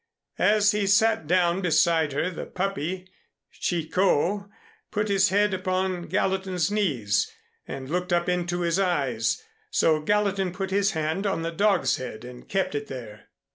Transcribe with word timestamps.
As 0.39 0.71
he 0.71 0.87
sat 0.87 1.27
down 1.27 1.61
beside 1.61 2.11
her 2.13 2.31
the 2.31 2.47
puppy, 2.47 3.07
"Chicot," 3.51 4.45
put 4.89 5.09
his 5.09 5.29
head 5.29 5.53
upon 5.53 6.07
Gallatin's 6.07 6.71
knees 6.71 7.31
and 7.67 7.87
looked 7.87 8.11
up 8.11 8.27
into 8.27 8.61
his 8.61 8.79
eyes, 8.79 9.43
so 9.69 10.01
Gallatin 10.01 10.53
put 10.53 10.71
his 10.71 10.93
hand 10.93 11.27
on 11.27 11.43
the 11.43 11.51
dog's 11.51 11.97
head 11.97 12.25
and 12.25 12.49
kept 12.49 12.73
it 12.73 12.87
there. 12.87 13.27